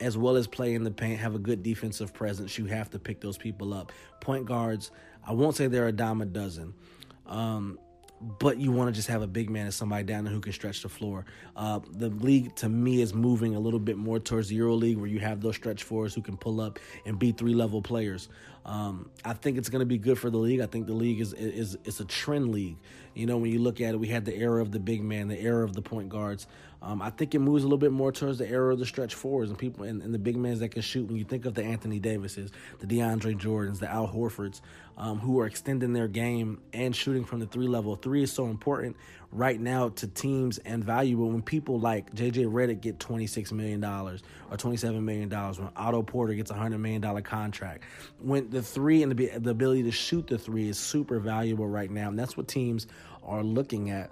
as 0.00 0.16
well 0.16 0.36
as 0.36 0.46
play 0.46 0.74
in 0.74 0.84
the 0.84 0.90
paint, 0.90 1.18
have 1.20 1.34
a 1.34 1.38
good 1.38 1.62
defensive 1.62 2.14
presence, 2.14 2.58
you 2.58 2.66
have 2.66 2.90
to 2.90 2.98
pick 2.98 3.20
those 3.20 3.36
people 3.36 3.74
up. 3.74 3.92
Point 4.20 4.46
guards, 4.46 4.90
I 5.26 5.32
won't 5.32 5.56
say 5.56 5.66
they're 5.66 5.88
a 5.88 5.92
dime 5.92 6.20
a 6.20 6.26
dozen. 6.26 6.74
Um, 7.26 7.78
but 8.20 8.58
you 8.58 8.72
want 8.72 8.88
to 8.88 8.92
just 8.92 9.08
have 9.08 9.22
a 9.22 9.26
big 9.26 9.48
man 9.48 9.66
and 9.66 9.74
somebody 9.74 10.04
down 10.04 10.24
there 10.24 10.32
who 10.32 10.40
can 10.40 10.52
stretch 10.52 10.82
the 10.82 10.88
floor. 10.88 11.24
Uh, 11.56 11.80
the 11.90 12.08
league, 12.08 12.54
to 12.56 12.68
me, 12.68 13.00
is 13.00 13.14
moving 13.14 13.54
a 13.54 13.60
little 13.60 13.78
bit 13.78 13.96
more 13.96 14.18
towards 14.18 14.48
the 14.48 14.56
Euro 14.56 14.74
League, 14.74 14.96
where 14.96 15.06
you 15.06 15.20
have 15.20 15.40
those 15.40 15.56
stretch 15.56 15.84
fours 15.84 16.14
who 16.14 16.22
can 16.22 16.36
pull 16.36 16.60
up 16.60 16.78
and 17.06 17.18
be 17.18 17.32
three 17.32 17.54
level 17.54 17.80
players. 17.80 18.28
Um, 18.64 19.08
I 19.24 19.32
think 19.32 19.56
it's 19.56 19.68
going 19.68 19.80
to 19.80 19.86
be 19.86 19.98
good 19.98 20.18
for 20.18 20.30
the 20.30 20.36
league. 20.36 20.60
I 20.60 20.66
think 20.66 20.86
the 20.86 20.92
league 20.94 21.20
is 21.20 21.32
is 21.32 21.78
is 21.84 22.00
a 22.00 22.04
trend 22.04 22.52
league. 22.52 22.76
You 23.14 23.26
know, 23.26 23.38
when 23.38 23.50
you 23.50 23.60
look 23.60 23.80
at 23.80 23.94
it, 23.94 23.96
we 23.98 24.08
had 24.08 24.24
the 24.24 24.36
era 24.36 24.60
of 24.60 24.72
the 24.72 24.78
big 24.78 25.02
man, 25.02 25.28
the 25.28 25.40
era 25.40 25.64
of 25.64 25.72
the 25.74 25.82
point 25.82 26.08
guards. 26.08 26.46
Um, 26.80 27.02
I 27.02 27.10
think 27.10 27.34
it 27.34 27.40
moves 27.40 27.64
a 27.64 27.66
little 27.66 27.78
bit 27.78 27.90
more 27.90 28.12
towards 28.12 28.38
the 28.38 28.48
era 28.48 28.72
of 28.72 28.78
the 28.78 28.86
stretch 28.86 29.14
fours 29.14 29.48
and 29.48 29.58
people 29.58 29.84
and, 29.84 30.00
and 30.00 30.14
the 30.14 30.18
big 30.18 30.36
men 30.36 30.58
that 30.60 30.68
can 30.68 30.82
shoot. 30.82 31.08
When 31.08 31.16
you 31.16 31.24
think 31.24 31.44
of 31.44 31.54
the 31.54 31.64
Anthony 31.64 31.98
Davises, 31.98 32.52
the 32.78 32.86
DeAndre 32.86 33.38
Jordans, 33.38 33.80
the 33.80 33.90
Al 33.90 34.06
Horfords, 34.06 34.60
um, 34.96 35.18
who 35.18 35.40
are 35.40 35.46
extending 35.46 35.92
their 35.92 36.08
game 36.08 36.60
and 36.72 36.94
shooting 36.94 37.24
from 37.24 37.40
the 37.40 37.46
three 37.46 37.66
level. 37.66 37.96
Three 37.96 38.22
is 38.22 38.32
so 38.32 38.46
important 38.46 38.96
right 39.30 39.60
now 39.60 39.90
to 39.90 40.06
teams 40.06 40.58
and 40.58 40.82
valuable 40.82 41.28
when 41.28 41.42
people 41.42 41.78
like 41.78 42.14
JJ 42.14 42.46
Redick 42.50 42.80
get 42.80 42.98
$26 42.98 43.52
million 43.52 43.82
or 43.84 44.18
$27 44.52 45.02
million, 45.02 45.28
when 45.30 45.68
Otto 45.76 46.02
Porter 46.02 46.34
gets 46.34 46.50
a 46.50 46.54
$100 46.54 46.80
million 46.80 47.22
contract. 47.22 47.84
When 48.20 48.50
the 48.50 48.62
three 48.62 49.02
and 49.02 49.14
the, 49.14 49.38
the 49.38 49.50
ability 49.50 49.82
to 49.84 49.92
shoot 49.92 50.26
the 50.26 50.38
three 50.38 50.68
is 50.68 50.78
super 50.78 51.18
valuable 51.18 51.68
right 51.68 51.90
now. 51.90 52.08
And 52.08 52.18
that's 52.18 52.36
what 52.36 52.48
teams 52.48 52.86
are 53.22 53.42
looking 53.42 53.90
at. 53.90 54.10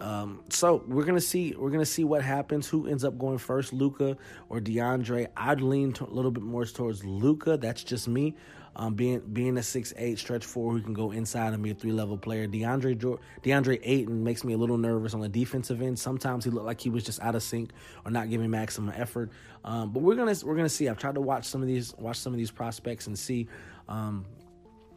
Um, 0.00 0.40
so 0.48 0.84
we're 0.86 1.04
gonna 1.04 1.20
see 1.20 1.54
we're 1.58 1.70
gonna 1.70 1.84
see 1.84 2.04
what 2.04 2.22
happens. 2.22 2.68
Who 2.68 2.86
ends 2.86 3.04
up 3.04 3.18
going 3.18 3.38
first, 3.38 3.72
Luka 3.72 4.16
or 4.48 4.60
DeAndre? 4.60 5.28
I'd 5.36 5.60
lean 5.60 5.92
to, 5.94 6.04
a 6.04 6.10
little 6.10 6.30
bit 6.30 6.42
more 6.42 6.64
towards 6.64 7.04
Luka. 7.04 7.56
That's 7.56 7.82
just 7.82 8.08
me. 8.08 8.34
Um, 8.76 8.94
being 8.94 9.20
being 9.32 9.58
a 9.58 9.62
six 9.62 9.92
eight 9.96 10.20
stretch 10.20 10.44
four 10.44 10.72
who 10.72 10.80
can 10.80 10.94
go 10.94 11.10
inside 11.10 11.52
and 11.52 11.62
be 11.62 11.72
a 11.72 11.74
three 11.74 11.90
level 11.90 12.16
player. 12.16 12.46
DeAndre 12.46 13.18
DeAndre 13.42 13.80
Ayton 13.82 14.22
makes 14.22 14.44
me 14.44 14.52
a 14.52 14.56
little 14.56 14.78
nervous 14.78 15.14
on 15.14 15.20
the 15.20 15.28
defensive 15.28 15.82
end. 15.82 15.98
Sometimes 15.98 16.44
he 16.44 16.50
looked 16.50 16.66
like 16.66 16.80
he 16.80 16.90
was 16.90 17.02
just 17.02 17.20
out 17.20 17.34
of 17.34 17.42
sync 17.42 17.70
or 18.04 18.12
not 18.12 18.30
giving 18.30 18.48
maximum 18.50 18.94
effort. 18.96 19.30
Um, 19.64 19.90
but 19.90 20.02
we're 20.02 20.14
gonna 20.14 20.34
we're 20.44 20.54
gonna 20.54 20.68
see. 20.68 20.88
I've 20.88 20.98
tried 20.98 21.16
to 21.16 21.20
watch 21.20 21.44
some 21.44 21.60
of 21.60 21.66
these 21.66 21.92
watch 21.98 22.18
some 22.18 22.32
of 22.32 22.38
these 22.38 22.52
prospects 22.52 23.08
and 23.08 23.18
see. 23.18 23.48
Um, 23.88 24.26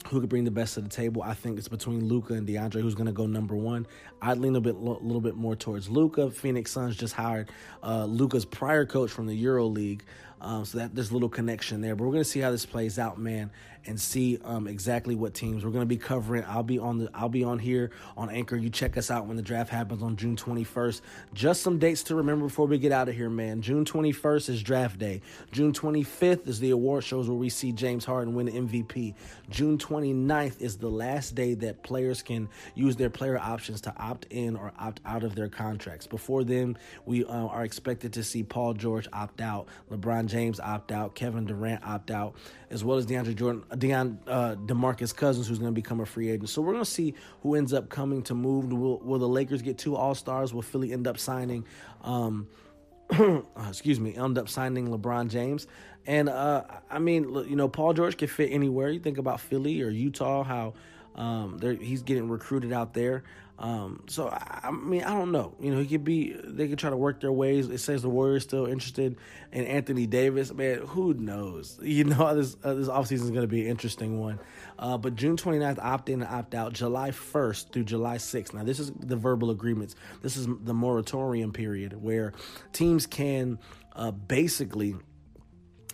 who 0.07 0.19
could 0.19 0.29
bring 0.29 0.43
the 0.43 0.51
best 0.51 0.75
to 0.75 0.81
the 0.81 0.89
table. 0.89 1.21
I 1.21 1.33
think 1.33 1.57
it's 1.57 1.67
between 1.67 2.05
Luka 2.07 2.33
and 2.33 2.47
DeAndre, 2.47 2.81
who's 2.81 2.95
going 2.95 3.07
to 3.07 3.13
go 3.13 3.25
number 3.27 3.55
one. 3.55 3.87
I'd 4.21 4.37
lean 4.37 4.55
a 4.55 4.61
bit, 4.61 4.75
a 4.75 4.77
little 4.77 5.21
bit 5.21 5.35
more 5.35 5.55
towards 5.55 5.89
Luka. 5.89 6.31
Phoenix 6.31 6.71
Suns 6.71 6.95
just 6.95 7.13
hired 7.13 7.49
uh, 7.83 8.05
Luka's 8.05 8.45
prior 8.45 8.85
coach 8.85 9.11
from 9.11 9.27
the 9.27 9.35
Euro 9.35 9.65
League, 9.65 10.03
um, 10.41 10.65
so 10.65 10.79
that 10.79 10.95
there's 10.95 11.11
a 11.11 11.13
little 11.13 11.29
connection 11.29 11.81
there. 11.81 11.95
But 11.95 12.05
we're 12.05 12.11
going 12.11 12.23
to 12.23 12.29
see 12.29 12.39
how 12.39 12.51
this 12.51 12.65
plays 12.65 12.97
out, 12.99 13.19
man. 13.19 13.51
And 13.85 13.99
see 13.99 14.39
um, 14.43 14.67
exactly 14.67 15.15
what 15.15 15.33
teams 15.33 15.63
we're 15.63 15.71
going 15.71 15.81
to 15.81 15.87
be 15.87 15.97
covering. 15.97 16.43
I'll 16.47 16.63
be 16.63 16.79
on 16.79 16.99
the 16.99 17.09
I'll 17.13 17.29
be 17.29 17.43
on 17.43 17.59
here 17.59 17.91
on 18.15 18.29
Anchor. 18.29 18.55
You 18.55 18.69
check 18.69 18.97
us 18.97 19.09
out 19.09 19.25
when 19.27 19.37
the 19.37 19.43
draft 19.43 19.69
happens 19.69 20.03
on 20.03 20.15
June 20.15 20.35
21st. 20.35 21.01
Just 21.33 21.61
some 21.61 21.79
dates 21.79 22.03
to 22.03 22.15
remember 22.15 22.45
before 22.45 22.67
we 22.67 22.77
get 22.77 22.91
out 22.91 23.09
of 23.09 23.15
here, 23.15 23.29
man. 23.29 23.61
June 23.61 23.85
21st 23.85 24.49
is 24.49 24.63
draft 24.63 24.99
day. 24.99 25.21
June 25.51 25.73
25th 25.73 26.47
is 26.47 26.59
the 26.59 26.71
award 26.71 27.03
shows 27.03 27.27
where 27.27 27.37
we 27.37 27.49
see 27.49 27.71
James 27.71 28.05
Harden 28.05 28.35
win 28.35 28.47
MVP. 28.47 29.15
June 29.49 29.77
29th 29.77 30.61
is 30.61 30.77
the 30.77 30.89
last 30.89 31.35
day 31.35 31.53
that 31.55 31.83
players 31.83 32.21
can 32.21 32.49
use 32.75 32.95
their 32.95 33.09
player 33.09 33.37
options 33.37 33.81
to 33.81 33.93
opt 33.97 34.25
in 34.29 34.55
or 34.55 34.71
opt 34.79 35.01
out 35.05 35.23
of 35.23 35.35
their 35.35 35.49
contracts. 35.49 36.07
Before 36.07 36.43
then, 36.43 36.77
we 37.05 37.25
uh, 37.25 37.31
are 37.47 37.63
expected 37.63 38.13
to 38.13 38.23
see 38.23 38.43
Paul 38.43 38.73
George 38.73 39.07
opt 39.13 39.41
out, 39.41 39.67
LeBron 39.91 40.27
James 40.27 40.59
opt 40.59 40.91
out, 40.91 41.15
Kevin 41.15 41.45
Durant 41.45 41.83
opt 41.85 42.11
out, 42.11 42.35
as 42.69 42.83
well 42.83 42.97
as 42.97 43.05
DeAndre 43.05 43.35
Jordan, 43.35 43.63
Deon, 43.73 44.17
uh, 44.27 44.55
DeMarcus 44.55 45.15
Cousins, 45.15 45.47
who's 45.47 45.59
going 45.59 45.71
to 45.71 45.75
become 45.75 45.99
a 46.01 46.05
free 46.05 46.29
agent. 46.29 46.49
So 46.49 46.61
we're 46.61 46.73
going 46.73 46.83
to 46.83 46.89
see 46.89 47.13
who 47.41 47.55
ends 47.55 47.73
up 47.73 47.89
coming 47.89 48.21
to 48.23 48.35
move. 48.35 48.71
Will, 48.71 48.99
will 48.99 49.19
the 49.19 49.27
Lakers 49.27 49.61
get 49.61 49.77
two 49.77 49.95
All 49.95 50.15
Stars? 50.15 50.53
Will 50.53 50.61
Philly 50.61 50.91
end 50.93 51.07
up 51.07 51.17
signing? 51.17 51.65
Um, 52.03 52.47
uh, 53.11 53.41
excuse 53.67 53.99
me, 53.99 54.15
end 54.15 54.37
up 54.37 54.49
signing 54.49 54.87
LeBron 54.87 55.29
James. 55.29 55.67
And 56.05 56.29
uh, 56.29 56.63
I 56.89 56.99
mean, 56.99 57.33
you 57.47 57.55
know, 57.55 57.67
Paul 57.67 57.93
George 57.93 58.17
can 58.17 58.27
fit 58.27 58.51
anywhere. 58.51 58.89
You 58.89 58.99
think 58.99 59.17
about 59.17 59.39
Philly 59.39 59.81
or 59.81 59.89
Utah, 59.89 60.43
how 60.43 60.73
um, 61.15 61.59
he's 61.81 62.03
getting 62.03 62.29
recruited 62.29 62.73
out 62.73 62.93
there. 62.93 63.23
Um, 63.61 64.03
so 64.07 64.27
I, 64.27 64.61
I, 64.63 64.71
mean, 64.71 65.03
I 65.03 65.13
don't 65.13 65.31
know. 65.31 65.53
You 65.59 65.71
know, 65.71 65.79
he 65.81 65.85
could 65.85 66.03
be. 66.03 66.33
They 66.33 66.67
could 66.67 66.79
try 66.79 66.89
to 66.89 66.97
work 66.97 67.21
their 67.21 67.31
ways. 67.31 67.69
It 67.69 67.77
says 67.77 68.01
the 68.01 68.09
Warriors 68.09 68.41
still 68.41 68.65
interested 68.65 69.17
in 69.51 69.65
Anthony 69.65 70.07
Davis. 70.07 70.51
Man, 70.51 70.79
who 70.79 71.13
knows? 71.13 71.79
You 71.81 72.05
know, 72.05 72.33
this 72.33 72.57
uh, 72.63 72.73
this 72.73 72.87
offseason 72.87 73.23
is 73.23 73.29
going 73.29 73.41
to 73.41 73.47
be 73.47 73.61
an 73.61 73.67
interesting 73.67 74.19
one. 74.19 74.39
Uh, 74.79 74.97
but 74.97 75.15
June 75.15 75.37
29th, 75.37 75.77
opt 75.79 76.09
in 76.09 76.23
and 76.23 76.31
opt 76.31 76.55
out. 76.55 76.73
July 76.73 77.11
1st 77.11 77.71
through 77.71 77.83
July 77.83 78.17
6th. 78.17 78.53
Now, 78.55 78.63
this 78.63 78.79
is 78.79 78.91
the 78.91 79.15
verbal 79.15 79.51
agreements. 79.51 79.95
This 80.23 80.37
is 80.37 80.47
the 80.47 80.73
moratorium 80.73 81.53
period 81.53 82.01
where 82.01 82.33
teams 82.73 83.05
can 83.05 83.59
uh, 83.95 84.09
basically 84.09 84.95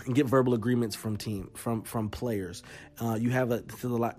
and 0.07 0.15
get 0.15 0.25
verbal 0.25 0.53
agreements 0.53 0.95
from 0.95 1.17
team 1.17 1.49
from 1.53 1.83
from 1.83 2.09
players. 2.09 2.63
Uh, 2.99 3.15
you 3.19 3.29
have 3.29 3.51
a 3.51 3.61
July 3.61 4.13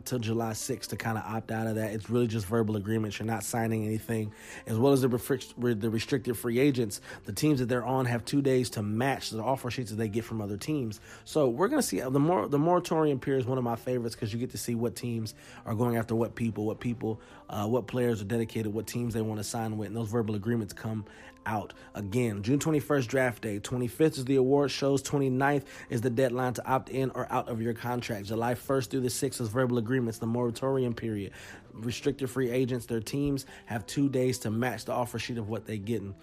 6th 0.53 0.87
to 0.89 0.97
kind 0.97 1.19
of 1.19 1.25
opt 1.25 1.51
out 1.51 1.67
of 1.67 1.75
that. 1.75 1.93
It's 1.93 2.09
really 2.09 2.29
just 2.29 2.47
verbal 2.47 2.77
agreements. 2.77 3.19
You're 3.19 3.27
not 3.27 3.43
signing 3.43 3.85
anything, 3.85 4.33
as 4.69 4.79
well 4.79 4.93
as 4.93 5.01
the, 5.01 5.09
the 5.09 5.91
restricted 5.91 6.37
free 6.37 6.61
agents. 6.61 7.01
The 7.25 7.33
teams 7.33 7.59
that 7.59 7.67
they're 7.67 7.85
on 7.85 8.07
have 8.07 8.25
two 8.25 8.41
days 8.41 8.71
to 8.71 8.83
match 8.83 9.31
the 9.31 9.43
offer 9.43 9.71
sheets 9.71 9.91
that 9.91 9.97
they 9.97 10.09
get 10.09 10.25
from 10.25 10.41
other 10.41 10.57
teams. 10.57 11.01
So 11.25 11.49
we're 11.49 11.69
gonna 11.69 11.83
see 11.83 12.01
the 12.01 12.21
more 12.21 12.47
the 12.47 12.59
moratorium 12.59 13.19
period 13.19 13.41
is 13.41 13.47
one 13.47 13.59
of 13.59 13.65
my 13.65 13.77
favorites 13.77 14.15
because 14.15 14.33
you 14.33 14.39
get 14.39 14.51
to 14.51 14.59
see 14.59 14.77
what 14.77 14.95
teams 14.95 15.35
are 15.67 15.75
going 15.75 15.97
after 15.97 16.15
what 16.15 16.35
people, 16.35 16.67
what 16.67 16.79
people, 16.79 17.21
uh, 17.49 17.67
what 17.67 17.87
players 17.87 18.21
are 18.21 18.27
dedicated, 18.27 18.73
what 18.73 18.87
teams 18.87 19.15
they 19.15 19.23
want 19.23 19.41
to 19.41 19.45
sign 19.45 19.77
with, 19.77 19.89
and 19.89 19.97
those 19.97 20.09
verbal 20.09 20.35
agreements 20.35 20.73
come 20.73 21.05
out 21.49 21.73
again. 21.95 22.43
June 22.43 22.59
21st 22.59 23.07
draft 23.07 23.43
day. 23.43 23.59
25th 23.59 24.19
is 24.19 24.25
the 24.27 24.37
award 24.37 24.71
shows. 24.71 25.03
29th 25.03 25.65
is 25.91 26.01
the 26.01 26.11
deadline 26.11 26.55
to 26.55 26.67
opt 26.67 26.89
in 26.91 27.11
or 27.11 27.27
out 27.31 27.49
of 27.49 27.61
your 27.61 27.75
contract. 27.75 28.27
July 28.27 28.55
1st 28.55 28.91
through 28.91 29.01
the 29.01 29.09
6th 29.09 29.41
is 29.41 29.49
verbal 29.49 29.79
agreements, 29.79 30.19
the 30.19 30.27
moratorium 30.27 30.95
period. 30.95 31.33
Restricted 31.73 32.31
free 32.31 32.51
agents, 32.51 32.87
their 32.87 33.01
teams 33.01 33.47
have 33.67 33.87
two 33.87 34.09
days 34.09 34.39
to 34.41 34.51
match 34.51 34.85
the 34.85 34.93
offer 34.93 35.19
sheet 35.19 35.39
of 35.39 35.49
what 35.49 35.67
they're 35.67 35.77
getting 35.77 36.15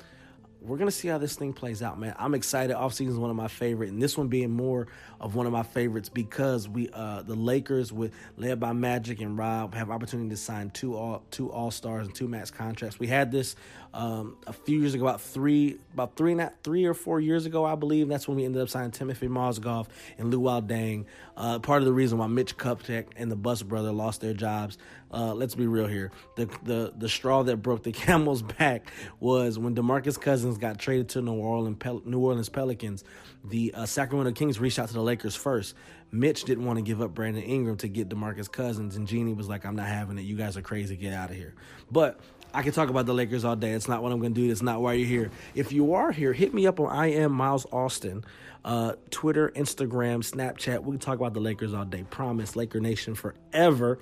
we're 0.65 0.77
gonna 0.77 0.91
see 0.91 1.07
how 1.07 1.17
this 1.17 1.35
thing 1.35 1.53
plays 1.53 1.81
out, 1.81 1.99
man. 1.99 2.15
I'm 2.17 2.33
excited. 2.33 2.75
Off 2.75 2.93
season 2.93 3.13
is 3.13 3.19
one 3.19 3.29
of 3.29 3.35
my 3.35 3.47
favorite, 3.47 3.89
and 3.89 4.01
this 4.01 4.17
one 4.17 4.27
being 4.27 4.51
more 4.51 4.87
of 5.19 5.35
one 5.35 5.45
of 5.45 5.53
my 5.53 5.63
favorites 5.63 6.09
because 6.09 6.67
we, 6.67 6.89
uh, 6.93 7.21
the 7.21 7.35
Lakers, 7.35 7.93
with 7.93 8.13
led 8.37 8.59
by 8.59 8.73
Magic 8.73 9.21
and 9.21 9.37
Rob, 9.37 9.73
have 9.75 9.89
opportunity 9.89 10.29
to 10.29 10.37
sign 10.37 10.69
two 10.71 10.95
all 10.95 11.23
two 11.31 11.51
All 11.51 11.71
Stars 11.71 12.07
and 12.07 12.15
two 12.15 12.27
max 12.27 12.51
contracts. 12.51 12.99
We 12.99 13.07
had 13.07 13.31
this 13.31 13.55
um, 13.93 14.37
a 14.45 14.53
few 14.53 14.79
years 14.79 14.93
ago, 14.93 15.05
about 15.05 15.21
three, 15.21 15.77
about 15.93 16.15
three, 16.17 16.33
not 16.33 16.53
three 16.63 16.85
or 16.85 16.93
four 16.93 17.19
years 17.19 17.45
ago, 17.45 17.63
I 17.63 17.75
believe. 17.75 18.09
That's 18.09 18.27
when 18.27 18.37
we 18.37 18.45
ended 18.45 18.61
up 18.61 18.69
signing 18.69 18.91
Timothy 18.91 19.27
Mozgov 19.27 19.87
and 20.17 20.33
Luol 20.33 20.67
Deng. 20.67 21.05
Uh, 21.37 21.59
part 21.59 21.81
of 21.81 21.85
the 21.85 21.93
reason 21.93 22.17
why 22.17 22.27
Mitch 22.27 22.57
Kupchak 22.57 23.07
and 23.15 23.31
the 23.31 23.35
Buss 23.35 23.63
brother 23.63 23.91
lost 23.91 24.21
their 24.21 24.33
jobs. 24.33 24.77
Uh, 25.15 25.33
let's 25.33 25.55
be 25.55 25.65
real 25.65 25.87
here. 25.87 26.11
The, 26.35 26.49
the 26.63 26.93
the 26.97 27.07
straw 27.07 27.41
that 27.43 27.57
broke 27.57 27.83
the 27.83 27.91
camel's 27.93 28.41
back 28.41 28.91
was 29.21 29.57
when 29.57 29.73
DeMarcus 29.73 30.19
Cousins 30.19 30.57
got 30.57 30.77
traded 30.77 31.07
to 31.09 31.21
New 31.21 31.33
Orleans 31.33 31.77
Pel- 31.79 32.01
New 32.05 32.19
Orleans 32.19 32.49
Pelicans. 32.49 33.05
The 33.45 33.73
uh, 33.73 33.85
Sacramento 33.85 34.33
Kings 34.33 34.59
reached 34.59 34.77
out 34.77 34.89
to 34.89 34.93
the 34.93 35.01
Lakers 35.01 35.35
first. 35.35 35.75
Mitch 36.11 36.43
didn't 36.43 36.65
want 36.65 36.77
to 36.77 36.83
give 36.83 37.01
up 37.01 37.13
Brandon 37.13 37.43
Ingram 37.43 37.77
to 37.77 37.87
get 37.87 38.09
DeMarcus 38.09 38.51
Cousins, 38.51 38.97
and 38.97 39.07
Jeanie 39.07 39.33
was 39.33 39.47
like, 39.47 39.65
"I'm 39.65 39.77
not 39.77 39.87
having 39.87 40.17
it. 40.17 40.23
You 40.23 40.35
guys 40.35 40.57
are 40.57 40.61
crazy. 40.61 40.97
Get 40.97 41.13
out 41.13 41.29
of 41.29 41.37
here." 41.37 41.55
But 41.89 42.19
I 42.53 42.61
can 42.61 42.73
talk 42.73 42.89
about 42.89 43.05
the 43.05 43.13
Lakers 43.13 43.45
all 43.45 43.55
day. 43.55 43.71
It's 43.71 43.87
not 43.87 44.03
what 44.03 44.11
I'm 44.11 44.19
going 44.19 44.33
to 44.33 44.41
do. 44.41 44.51
It's 44.51 44.61
not 44.61 44.81
why 44.81 44.93
you're 44.93 45.07
here. 45.07 45.31
If 45.55 45.71
you 45.71 45.93
are 45.93 46.11
here, 46.11 46.33
hit 46.33 46.53
me 46.53 46.67
up 46.67 46.79
on 46.79 46.87
I 46.89 47.07
am 47.07 47.31
Miles 47.31 47.65
Austin, 47.71 48.25
uh, 48.65 48.93
Twitter, 49.11 49.51
Instagram, 49.55 50.29
Snapchat. 50.29 50.83
We 50.83 50.91
can 50.91 50.99
talk 50.99 51.15
about 51.19 51.33
the 51.33 51.41
Lakers 51.41 51.73
all 51.73 51.85
day. 51.85 52.03
Promise, 52.09 52.55
Laker 52.57 52.81
Nation 52.81 53.15
forever. 53.15 53.99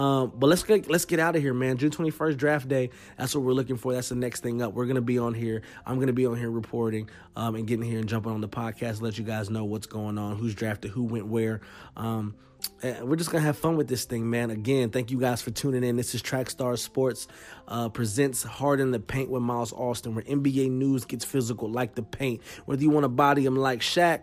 Um, 0.00 0.32
but 0.34 0.46
let's 0.46 0.62
get 0.62 0.88
let's 0.88 1.04
get 1.04 1.20
out 1.20 1.36
of 1.36 1.42
here, 1.42 1.52
man. 1.52 1.76
June 1.76 1.90
twenty 1.90 2.10
first 2.10 2.38
draft 2.38 2.66
day. 2.66 2.88
That's 3.18 3.34
what 3.34 3.44
we're 3.44 3.52
looking 3.52 3.76
for. 3.76 3.92
That's 3.92 4.08
the 4.08 4.14
next 4.14 4.42
thing 4.42 4.62
up. 4.62 4.72
We're 4.72 4.86
gonna 4.86 5.02
be 5.02 5.18
on 5.18 5.34
here. 5.34 5.60
I'm 5.84 6.00
gonna 6.00 6.14
be 6.14 6.24
on 6.24 6.38
here 6.38 6.50
reporting 6.50 7.10
um, 7.36 7.54
and 7.54 7.66
getting 7.66 7.84
here 7.84 7.98
and 7.98 8.08
jumping 8.08 8.32
on 8.32 8.40
the 8.40 8.48
podcast, 8.48 9.02
let 9.02 9.18
you 9.18 9.24
guys 9.24 9.50
know 9.50 9.66
what's 9.66 9.86
going 9.86 10.16
on, 10.16 10.36
who's 10.36 10.54
drafted, 10.54 10.92
who 10.92 11.04
went 11.04 11.26
where. 11.26 11.60
Um, 11.98 12.34
we're 13.02 13.16
just 13.16 13.30
gonna 13.30 13.44
have 13.44 13.58
fun 13.58 13.76
with 13.76 13.88
this 13.88 14.06
thing, 14.06 14.30
man. 14.30 14.50
Again, 14.50 14.88
thank 14.88 15.10
you 15.10 15.20
guys 15.20 15.42
for 15.42 15.50
tuning 15.50 15.84
in. 15.84 15.96
This 15.96 16.14
is 16.14 16.22
Trackstar 16.22 16.78
Sports 16.78 17.28
uh, 17.68 17.90
presents 17.90 18.42
Hard 18.42 18.80
in 18.80 18.92
the 18.92 19.00
Paint 19.00 19.28
with 19.28 19.42
Miles 19.42 19.74
Austin, 19.74 20.14
where 20.14 20.24
NBA 20.24 20.70
news 20.70 21.04
gets 21.04 21.26
physical 21.26 21.70
like 21.70 21.94
the 21.94 22.02
paint. 22.02 22.40
Whether 22.64 22.80
you 22.80 22.90
want 22.90 23.04
to 23.04 23.08
body 23.10 23.44
him 23.44 23.56
like 23.56 23.80
Shaq 23.80 24.20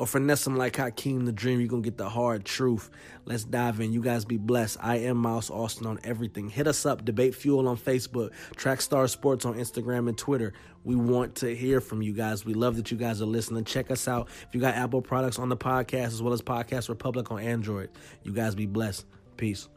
or 0.00 0.06
finesse 0.06 0.44
them 0.44 0.56
like 0.56 0.76
Hakeem 0.76 1.26
the 1.26 1.32
Dream, 1.32 1.60
you're 1.60 1.68
going 1.68 1.82
to 1.82 1.86
get 1.86 1.98
the 1.98 2.08
hard 2.08 2.46
truth. 2.46 2.88
Let's 3.26 3.44
dive 3.44 3.80
in. 3.80 3.92
You 3.92 4.00
guys 4.00 4.24
be 4.24 4.38
blessed. 4.38 4.78
I 4.80 4.96
am 4.96 5.18
Miles 5.18 5.50
Austin 5.50 5.86
on 5.86 6.00
everything. 6.04 6.48
Hit 6.48 6.66
us 6.66 6.86
up, 6.86 7.04
Debate 7.04 7.34
Fuel 7.34 7.68
on 7.68 7.76
Facebook, 7.76 8.30
Trackstar 8.56 9.10
Sports 9.10 9.44
on 9.44 9.56
Instagram 9.56 10.08
and 10.08 10.16
Twitter. 10.16 10.54
We 10.84 10.96
want 10.96 11.34
to 11.36 11.54
hear 11.54 11.82
from 11.82 12.00
you 12.00 12.14
guys. 12.14 12.46
We 12.46 12.54
love 12.54 12.76
that 12.76 12.90
you 12.90 12.96
guys 12.96 13.20
are 13.20 13.26
listening. 13.26 13.64
Check 13.64 13.90
us 13.90 14.08
out. 14.08 14.28
If 14.48 14.54
you 14.54 14.60
got 14.62 14.74
Apple 14.74 15.02
products 15.02 15.38
on 15.38 15.50
the 15.50 15.56
podcast 15.56 16.06
as 16.06 16.22
well 16.22 16.32
as 16.32 16.40
Podcast 16.40 16.88
Republic 16.88 17.30
on 17.30 17.40
Android, 17.40 17.90
you 18.22 18.32
guys 18.32 18.54
be 18.54 18.64
blessed. 18.64 19.04
Peace. 19.36 19.68